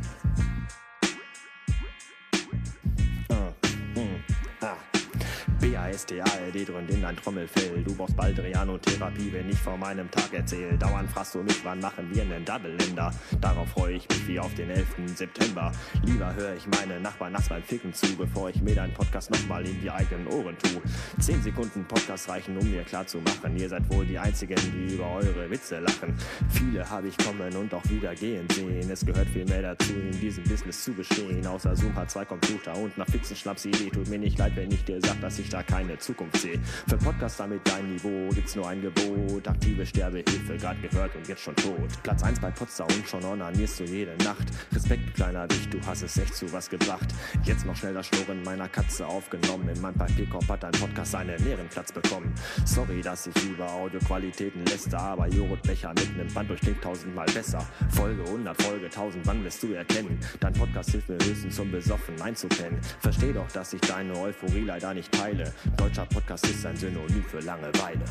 B-A-S-T-A-L-D 5.99 6.65
dröhnt 6.65 6.89
in 6.91 7.01
dein 7.01 7.15
Trommelfell. 7.17 7.83
Du 7.83 7.93
brauchst 7.93 8.15
Baldriano-Therapie, 8.15 9.33
wenn 9.33 9.49
ich 9.49 9.57
von 9.57 9.79
meinem 9.79 10.09
Tag 10.09 10.29
erzähl. 10.31 10.77
Dauernd 10.77 11.09
fragst 11.11 11.35
du 11.35 11.43
mich, 11.43 11.63
wann 11.63 11.79
machen 11.79 12.09
wir 12.13 12.21
einen 12.21 12.45
Daddelländer? 12.45 13.11
Darauf 13.41 13.69
freue 13.69 13.95
ich 13.95 14.07
mich 14.07 14.27
wie 14.27 14.39
auf 14.39 14.53
den 14.53 14.69
11. 14.69 14.87
September. 15.15 15.71
Lieber 16.03 16.33
höre 16.35 16.55
ich 16.55 16.67
meine 16.67 16.99
Nachbarn 16.99 17.33
nachts 17.33 17.49
beim 17.49 17.63
Ficken 17.63 17.93
zu, 17.93 18.15
bevor 18.15 18.49
ich 18.49 18.61
mir 18.61 18.75
deinen 18.75 18.93
Podcast 18.93 19.31
nochmal 19.31 19.65
in 19.65 19.81
die 19.81 19.91
eigenen 19.91 20.27
Ohren 20.27 20.57
tu. 20.57 20.81
Zehn 21.19 21.41
Sekunden 21.41 21.83
Podcast 21.85 22.29
reichen, 22.29 22.57
um 22.57 22.69
mir 22.69 22.83
klar 22.83 23.05
zu 23.05 23.17
machen, 23.19 23.57
ihr 23.57 23.67
seid 23.67 23.89
wohl 23.91 24.05
die 24.05 24.19
Einzigen, 24.19 24.55
die 24.55 24.93
über 24.93 25.11
eure 25.11 25.49
Witze 25.49 25.79
lachen. 25.79 26.15
Viele 26.49 26.89
habe 26.89 27.07
ich 27.09 27.17
kommen 27.17 27.53
und 27.55 27.73
auch 27.73 27.83
wieder 27.89 28.15
gehen 28.15 28.47
sehen. 28.53 28.89
Es 28.89 29.05
gehört 29.05 29.27
viel 29.29 29.45
mehr 29.45 29.61
dazu, 29.61 29.93
in 29.93 30.17
diesem 30.19 30.43
Business 30.45 30.83
zu 30.83 30.93
bestehen. 30.93 31.45
Außer 31.45 31.75
Zoom 31.75 31.95
hat 31.95 32.09
zwei 32.09 32.25
Computer 32.25 32.75
und 32.77 32.97
nach 32.97 33.07
fixen 33.07 33.35
Schnapsidee. 33.35 33.89
Tut 33.89 34.07
mir 34.07 34.19
nicht 34.19 34.37
leid, 34.37 34.55
wenn 34.55 34.71
ich 34.71 34.83
dir 34.85 34.99
sag, 35.01 35.19
dass 35.21 35.39
ich 35.39 35.49
da 35.49 35.61
keine 35.89 35.99
Zukunft 35.99 36.37
sehe. 36.37 36.59
Für 36.87 36.97
Podcaster 36.97 37.47
mit 37.47 37.67
deinem 37.67 37.93
Niveau 37.93 38.29
gibt's 38.29 38.55
nur 38.55 38.67
ein 38.67 38.81
Gebot. 38.81 39.47
Aktive 39.47 39.85
Sterbehilfe, 39.85 40.57
grad 40.57 40.79
gehört 40.81 41.15
und 41.15 41.27
jetzt 41.27 41.41
schon 41.41 41.55
tot. 41.55 41.89
Platz 42.03 42.21
1 42.21 42.39
bei 42.39 42.51
Potsdam 42.51 42.87
und 42.95 43.07
schon 43.07 43.23
onanierst 43.25 43.79
du 43.79 43.85
jede 43.85 44.15
Nacht. 44.23 44.47
Respekt, 44.71 45.15
kleiner 45.15 45.49
Wicht, 45.49 45.73
du 45.73 45.79
hast 45.87 46.03
es 46.03 46.17
echt 46.17 46.35
zu 46.35 46.51
was 46.53 46.69
gebracht. 46.69 47.07
Jetzt 47.43 47.65
noch 47.65 47.75
schnell 47.75 47.93
das 47.93 48.07
Schnurren 48.07 48.43
meiner 48.43 48.67
Katze 48.69 49.07
aufgenommen. 49.07 49.69
In 49.69 49.81
meinem 49.81 49.95
Papierkorb 49.95 50.47
hat 50.47 50.63
dein 50.63 50.71
Podcast 50.73 51.11
seinen 51.11 51.47
Ehrenplatz 51.47 51.91
bekommen. 51.91 52.33
Sorry, 52.65 53.01
dass 53.01 53.25
ich 53.27 53.49
über 53.49 53.71
Audioqualitäten 53.71 54.65
läster, 54.65 54.99
aber 54.99 55.27
Becher 55.63 55.89
mit 55.89 56.17
nem 56.17 56.27
Band 56.33 56.49
durchklingt 56.49 56.81
tausendmal 56.81 57.25
besser. 57.33 57.65
Folge 57.89 58.23
100, 58.23 58.61
Folge 58.61 58.85
1000, 58.85 59.25
wann 59.25 59.43
wirst 59.43 59.63
du 59.63 59.73
erkennen? 59.73 60.19
Dein 60.39 60.53
Podcast 60.53 60.91
hilft 60.91 61.09
mir 61.09 61.17
höchstens 61.23 61.55
zum 61.55 61.71
Besoffen 61.71 62.21
einzupennen. 62.21 62.79
Versteh 62.99 63.33
doch, 63.33 63.47
dass 63.51 63.73
ich 63.73 63.81
deine 63.81 64.17
Euphorie 64.17 64.65
leider 64.65 64.93
nicht 64.93 65.11
teile. 65.11 65.53
Deutscher 65.77 66.05
Podcast 66.05 66.45
ist 66.45 66.65
ein 66.65 66.75
Synonym 66.75 67.23
für 67.23 67.39
Langeweile. 67.39 68.05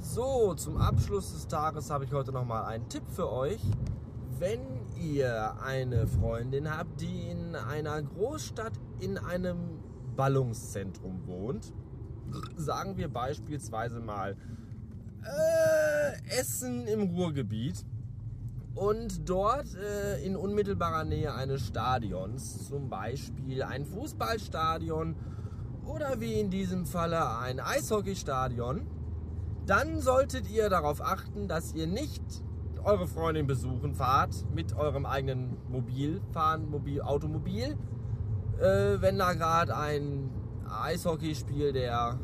So, 0.00 0.54
zum 0.54 0.76
Abschluss 0.76 1.32
des 1.32 1.48
Tages 1.48 1.90
habe 1.90 2.04
ich 2.04 2.12
heute 2.12 2.32
noch 2.32 2.44
mal 2.44 2.64
einen 2.64 2.88
Tipp 2.88 3.04
für 3.08 3.32
euch. 3.32 3.60
Wenn 4.38 4.60
ihr 5.00 5.56
eine 5.62 6.06
Freundin 6.06 6.70
habt, 6.70 7.00
die 7.00 7.30
in 7.30 7.56
einer 7.56 8.02
Großstadt 8.02 8.72
in 9.00 9.16
einem 9.18 9.56
Ballungszentrum 10.16 11.26
wohnt, 11.26 11.72
sagen 12.56 12.96
wir 12.96 13.08
beispielsweise 13.08 14.00
mal 14.00 14.36
äh, 15.24 16.38
Essen 16.38 16.86
im 16.86 17.02
Ruhrgebiet 17.02 17.84
und 18.74 19.28
dort 19.28 19.74
äh, 19.74 20.24
in 20.24 20.36
unmittelbarer 20.36 21.04
Nähe 21.04 21.34
eines 21.34 21.66
Stadions, 21.66 22.68
zum 22.68 22.88
Beispiel 22.88 23.62
ein 23.62 23.84
Fußballstadion 23.84 25.16
oder 25.84 26.20
wie 26.20 26.40
in 26.40 26.50
diesem 26.50 26.86
Falle 26.86 27.38
ein 27.38 27.60
Eishockeystadion, 27.60 28.86
dann 29.66 30.00
solltet 30.00 30.50
ihr 30.50 30.70
darauf 30.70 31.00
achten, 31.00 31.48
dass 31.48 31.74
ihr 31.74 31.86
nicht 31.86 32.22
eure 32.84 33.06
Freundin 33.06 33.46
besuchen 33.46 33.94
fahrt 33.94 34.34
mit 34.52 34.74
eurem 34.74 35.06
eigenen 35.06 35.56
Mobil, 35.68 36.20
fahren, 36.32 36.68
Mobil, 36.68 37.00
Automobil, 37.00 37.76
äh, 38.58 39.00
wenn 39.00 39.18
da 39.18 39.34
gerade 39.34 39.76
ein 39.76 40.30
Eishockeyspiel 40.68 41.72
der 41.72 42.18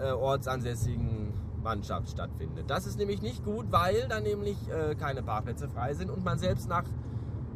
äh, 0.00 0.12
ortsansässigen 0.12 1.21
Mannschaft 1.62 2.10
stattfindet. 2.10 2.68
Das 2.68 2.86
ist 2.86 2.98
nämlich 2.98 3.22
nicht 3.22 3.44
gut, 3.44 3.66
weil 3.70 4.08
dann 4.08 4.22
nämlich 4.22 4.56
äh, 4.70 4.94
keine 4.94 5.22
Parkplätze 5.22 5.68
frei 5.68 5.94
sind 5.94 6.10
und 6.10 6.24
man 6.24 6.38
selbst 6.38 6.68
nach 6.68 6.84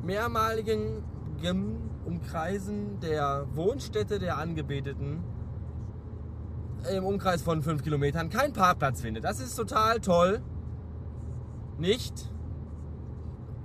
mehrmaligen 0.03 1.03
Umkreisen 2.05 2.99
der 3.01 3.47
Wohnstätte 3.55 4.19
der 4.19 4.39
Angebeteten 4.39 5.23
im 6.91 7.05
Umkreis 7.05 7.43
von 7.43 7.63
5 7.63 7.83
Kilometern 7.83 8.31
keinen 8.31 8.53
Parkplatz 8.53 9.01
findet. 9.01 9.25
Das 9.25 9.41
ist 9.41 9.57
total 9.57 10.01
toll. 10.01 10.41
Nicht. 11.79 12.31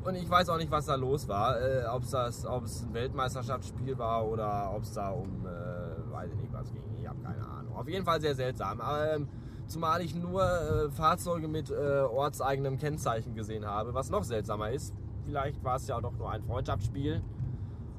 Und 0.03 0.15
ich 0.15 0.29
weiß 0.29 0.49
auch 0.49 0.57
nicht, 0.57 0.71
was 0.71 0.87
da 0.87 0.95
los 0.95 1.27
war. 1.27 1.61
Äh, 1.61 1.85
ob 1.85 2.03
es 2.03 2.83
ein 2.83 2.93
Weltmeisterschaftsspiel 2.93 3.97
war 3.97 4.27
oder 4.27 4.73
ob 4.75 4.83
es 4.83 4.93
da 4.93 5.11
um, 5.11 5.45
äh, 5.45 6.11
weiß 6.11 6.31
ich 6.33 6.41
nicht, 6.41 6.53
was 6.53 6.71
ging. 6.71 6.81
Ich 6.99 7.07
habe 7.07 7.21
keine 7.21 7.47
Ahnung. 7.47 7.75
Auf 7.75 7.87
jeden 7.87 8.05
Fall 8.05 8.19
sehr 8.19 8.35
seltsam. 8.35 8.81
Aber, 8.81 9.15
ähm, 9.15 9.27
zumal 9.71 10.01
ich 10.01 10.13
nur 10.13 10.43
äh, 10.43 10.91
Fahrzeuge 10.91 11.47
mit 11.47 11.71
äh, 11.71 12.01
ortseigenem 12.01 12.77
Kennzeichen 12.77 13.35
gesehen 13.35 13.65
habe, 13.65 13.93
was 13.93 14.09
noch 14.09 14.23
seltsamer 14.23 14.71
ist. 14.71 14.93
Vielleicht 15.25 15.63
war 15.63 15.77
es 15.77 15.87
ja 15.87 15.99
doch 16.01 16.13
nur 16.17 16.29
ein 16.29 16.43
Freundschaftsspiel 16.43 17.21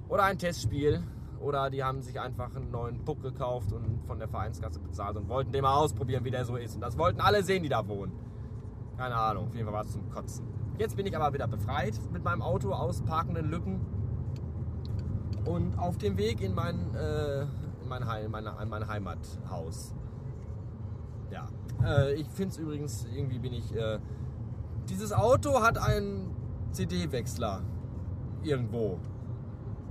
oder 0.08 0.24
ein 0.24 0.38
Testspiel. 0.38 1.02
Oder 1.40 1.70
die 1.70 1.82
haben 1.82 2.02
sich 2.02 2.20
einfach 2.20 2.54
einen 2.54 2.70
neuen 2.70 3.04
Puck 3.04 3.20
gekauft 3.20 3.72
und 3.72 4.04
von 4.06 4.16
der 4.20 4.28
Vereinskasse 4.28 4.78
bezahlt 4.78 5.16
und 5.16 5.28
wollten 5.28 5.50
den 5.50 5.62
mal 5.62 5.74
ausprobieren, 5.74 6.24
wie 6.24 6.30
der 6.30 6.44
so 6.44 6.56
ist. 6.56 6.76
Und 6.76 6.82
das 6.82 6.96
wollten 6.96 7.20
alle 7.20 7.42
sehen, 7.42 7.64
die 7.64 7.68
da 7.68 7.88
wohnen. 7.88 8.12
Keine 8.96 9.16
Ahnung, 9.16 9.48
auf 9.48 9.54
jeden 9.54 9.64
Fall 9.64 9.74
war 9.74 9.84
es 9.84 9.90
zum 9.90 10.08
Kotzen. 10.08 10.46
Jetzt 10.78 10.96
bin 10.96 11.04
ich 11.04 11.16
aber 11.16 11.34
wieder 11.34 11.48
befreit 11.48 11.94
mit 12.12 12.22
meinem 12.22 12.42
Auto 12.42 12.72
aus 12.72 13.02
parkenden 13.02 13.50
Lücken 13.50 13.80
und 15.44 15.76
auf 15.78 15.98
dem 15.98 16.16
Weg 16.16 16.40
in 16.40 16.54
mein, 16.54 16.94
äh, 16.94 17.42
in 17.42 17.88
mein, 17.88 18.06
Heim, 18.06 18.30
mein, 18.30 18.44
mein 18.68 18.86
Heimathaus. 18.86 19.96
Äh, 21.84 22.14
ich 22.14 22.28
finde 22.28 22.52
es 22.52 22.58
übrigens, 22.58 23.06
irgendwie 23.14 23.38
bin 23.38 23.52
ich. 23.52 23.74
Äh, 23.74 23.98
dieses 24.88 25.12
Auto 25.12 25.62
hat 25.62 25.78
einen 25.78 26.34
CD-Wechsler 26.72 27.62
irgendwo. 28.42 28.98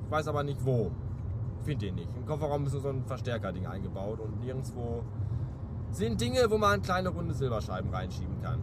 Ich 0.05 0.12
weiß 0.12 0.27
aber 0.27 0.43
nicht 0.43 0.65
wo. 0.65 0.91
Finde 1.63 1.86
den 1.86 1.95
nicht. 1.95 2.10
Im 2.15 2.25
Kofferraum 2.25 2.65
ist 2.65 2.74
nur 2.74 2.81
so 2.81 2.89
ein 2.89 3.05
Verstärkerding 3.05 3.67
eingebaut 3.67 4.19
und 4.19 4.39
nirgendwo 4.41 5.03
sind 5.91 6.19
Dinge, 6.19 6.50
wo 6.50 6.57
man 6.57 6.81
kleine 6.81 7.10
runde 7.10 7.33
Silberscheiben 7.33 7.91
reinschieben 7.91 8.41
kann. 8.41 8.62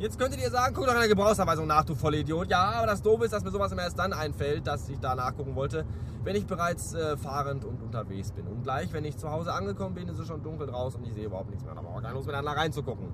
Jetzt 0.00 0.18
könntet 0.18 0.40
ihr 0.40 0.50
sagen, 0.50 0.74
guck 0.74 0.86
doch 0.86 0.94
in 0.94 1.00
der 1.00 1.08
Gebrauchsanweisung 1.08 1.66
nach, 1.66 1.84
du 1.84 1.94
Vollidiot. 1.94 2.48
Ja, 2.48 2.70
aber 2.76 2.86
das 2.86 3.02
Doofe 3.02 3.26
ist, 3.26 3.34
dass 3.34 3.44
mir 3.44 3.50
sowas 3.50 3.70
immer 3.70 3.82
erst 3.82 3.98
dann 3.98 4.14
einfällt, 4.14 4.66
dass 4.66 4.88
ich 4.88 4.98
da 4.98 5.14
nachgucken 5.14 5.54
wollte, 5.54 5.84
wenn 6.24 6.34
ich 6.36 6.46
bereits 6.46 6.94
äh, 6.94 7.18
fahrend 7.18 7.66
und 7.66 7.82
unterwegs 7.82 8.32
bin. 8.32 8.46
Und 8.46 8.62
gleich, 8.62 8.94
wenn 8.94 9.04
ich 9.04 9.18
zu 9.18 9.30
Hause 9.30 9.52
angekommen 9.52 9.94
bin, 9.94 10.08
ist 10.08 10.18
es 10.18 10.26
schon 10.26 10.42
dunkel 10.42 10.68
draußen 10.68 11.02
und 11.02 11.06
ich 11.06 11.12
sehe 11.12 11.26
überhaupt 11.26 11.50
nichts 11.50 11.66
mehr. 11.66 11.74
Da 11.74 11.82
brauche 11.82 12.00
ich 12.02 12.14
Lust 12.14 12.26
mehr, 12.26 12.34
dann 12.34 12.46
da 12.46 12.52
reinzugucken. 12.52 13.08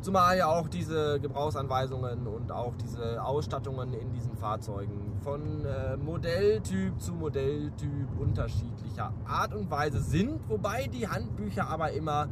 Zumal 0.00 0.38
ja 0.38 0.46
auch 0.46 0.68
diese 0.68 1.18
Gebrauchsanweisungen 1.18 2.28
und 2.28 2.52
auch 2.52 2.76
diese 2.76 3.20
Ausstattungen 3.20 3.92
in 3.92 4.12
diesen 4.12 4.36
Fahrzeugen 4.36 5.18
von 5.24 5.64
äh, 5.64 5.96
Modelltyp 5.96 7.00
zu 7.00 7.14
Modelltyp 7.14 8.06
unterschiedlicher 8.16 9.12
Art 9.26 9.54
und 9.54 9.68
Weise 9.72 10.00
sind, 10.00 10.38
wobei 10.48 10.86
die 10.86 11.08
Handbücher 11.08 11.68
aber 11.68 11.90
immer 11.90 12.28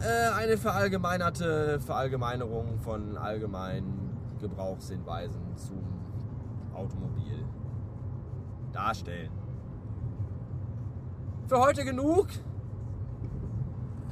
äh, 0.00 0.34
eine 0.34 0.56
verallgemeinerte 0.56 1.80
Verallgemeinerung 1.80 2.78
von 2.78 3.16
allgemeinen 3.16 4.16
Gebrauchshinweisen 4.40 5.56
zum 5.56 5.82
Automobil 6.74 7.44
darstellen. 8.72 9.30
Für 11.48 11.60
heute 11.60 11.84
genug. 11.84 12.28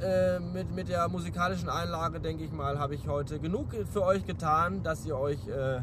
Äh, 0.01 0.39
mit, 0.39 0.71
mit 0.75 0.89
der 0.89 1.07
musikalischen 1.07 1.69
Einlage, 1.69 2.19
denke 2.19 2.43
ich 2.43 2.51
mal, 2.51 2.79
habe 2.79 2.95
ich 2.95 3.07
heute 3.07 3.39
genug 3.39 3.73
für 3.85 4.03
euch 4.03 4.25
getan, 4.25 4.83
dass 4.83 5.05
ihr 5.05 5.17
euch 5.17 5.47
äh, 5.47 5.81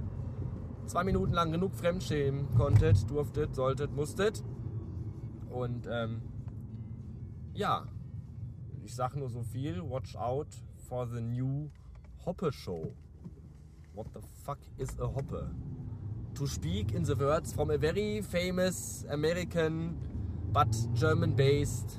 zwei 0.85 1.02
Minuten 1.04 1.32
lang 1.32 1.50
genug 1.50 1.75
fremdschämen 1.75 2.54
konntet, 2.56 3.09
durftet, 3.11 3.54
solltet, 3.54 3.94
musstet. 3.97 4.44
Und 5.50 5.88
ähm, 5.90 6.21
ja, 7.54 7.85
ich 8.85 8.95
sage 8.95 9.17
nur 9.17 9.29
so 9.29 9.43
viel, 9.43 9.81
watch 9.83 10.17
out 10.17 10.49
for 10.89 11.07
the 11.07 11.21
new 11.21 11.71
Hoppe 12.25 12.53
Show. 12.53 12.93
What 13.95 14.12
the 14.12 14.21
fuck 14.45 14.59
is 14.79 14.91
a 14.99 15.07
Hoppe? 15.07 15.49
To 16.35 16.47
speak 16.47 16.93
in 16.93 17.05
the 17.05 17.15
words 17.15 17.53
from 17.53 17.71
a 17.71 17.79
very 17.79 18.23
famous 18.23 19.05
American 19.11 19.99
but 20.53 20.69
German 20.95 21.33
based 21.33 21.99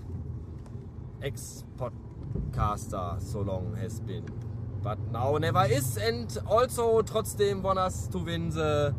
ex 1.23 1.63
podcaster 1.77 3.21
so 3.21 3.41
long 3.41 3.75
has 3.79 3.99
been. 3.99 4.25
But 4.81 4.99
now 5.11 5.37
never 5.37 5.65
is 5.65 5.97
and 5.97 6.35
also 6.47 7.01
trotzdem 7.01 7.61
won 7.61 7.77
us 7.77 8.07
to 8.07 8.17
win 8.17 8.49
the 8.49 8.93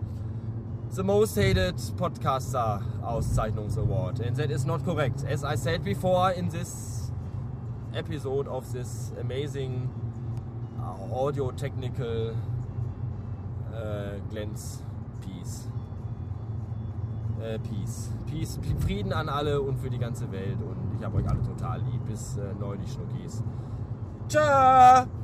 the 0.93 1.03
most 1.03 1.35
hated 1.35 1.77
podcaster 1.97 2.81
Auszeichnungs 3.03 3.77
award 3.77 4.21
and 4.21 4.37
that 4.37 4.51
is 4.51 4.65
not 4.65 4.85
correct. 4.85 5.25
As 5.27 5.45
I 5.45 5.57
said 5.57 5.85
before 5.85 6.31
in 6.31 6.49
this 6.49 7.04
episode 7.95 8.49
of 8.49 8.71
this 8.73 9.13
amazing 9.21 9.89
uh, 10.79 11.15
audio 11.15 11.51
technical 11.51 12.37
uh, 13.73 14.19
Glens 14.31 14.83
Peace. 15.21 15.69
Äh, 17.41 17.59
Peace. 17.59 18.11
Peace. 18.27 18.59
Frieden 18.81 19.13
an 19.13 19.29
alle 19.29 19.61
und 19.61 19.79
für 19.79 19.91
die 19.91 19.99
ganze 19.99 20.31
Welt. 20.33 20.59
Und 20.63 20.97
ich 20.99 21.05
habe 21.05 21.19
euch 21.19 21.29
alle 21.29 21.43
total 21.43 21.81
lieb. 21.81 22.05
Bis 22.07 22.37
äh, 22.37 22.55
neulich 22.59 22.91
Schnuckis. 22.93 23.43
Tschö! 24.29 25.24